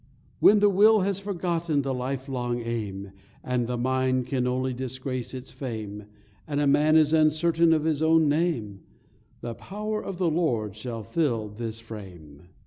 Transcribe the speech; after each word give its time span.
2 0.39 0.45
When 0.47 0.57
the 0.57 0.69
will 0.71 1.01
has 1.01 1.19
forgotten 1.19 1.83
the 1.83 1.93
life 1.93 2.27
long 2.27 2.59
aim, 2.61 3.11
And 3.43 3.67
the 3.67 3.77
mind 3.77 4.25
can 4.25 4.47
only 4.47 4.73
disgrace 4.73 5.35
its 5.35 5.51
fame, 5.51 6.05
And 6.47 6.59
a 6.59 6.65
man 6.65 6.97
is 6.97 7.13
uncertain 7.13 7.71
of 7.71 7.83
his 7.83 8.01
own 8.01 8.27
name, 8.27 8.81
The 9.41 9.53
power 9.53 10.03
of 10.03 10.17
the 10.17 10.31
Lord 10.31 10.75
shall 10.75 11.03
fill 11.03 11.49
this 11.49 11.79
frame. 11.79 12.47